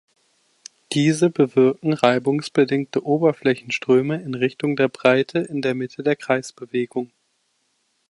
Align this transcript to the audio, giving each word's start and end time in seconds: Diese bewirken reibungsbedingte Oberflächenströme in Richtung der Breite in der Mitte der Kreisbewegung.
Diese 0.93 1.29
bewirken 1.29 1.93
reibungsbedingte 1.93 3.05
Oberflächenströme 3.05 4.19
in 4.19 4.33
Richtung 4.33 4.75
der 4.75 4.87
Breite 4.87 5.37
in 5.37 5.61
der 5.61 5.75
Mitte 5.75 6.01
der 6.01 6.15
Kreisbewegung. 6.15 7.11